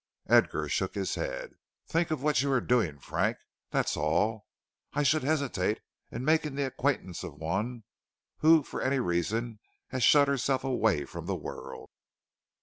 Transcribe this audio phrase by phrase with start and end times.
[0.27, 1.53] Edgar shook his head.
[1.87, 3.37] "Think what you are doing, Frank,
[3.69, 4.47] that's all.
[4.93, 7.83] I should hesitate in making the acquaintance of one
[8.39, 9.59] who for any reason
[9.89, 11.91] has shut herself away from the world."